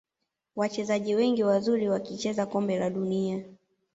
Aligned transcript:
wachezaji 0.55 1.15
wengi 1.15 1.43
wazuri 1.43 1.89
wakicheza 1.89 2.45
kombe 2.45 2.79
la 2.79 2.89
dunia 2.89 3.43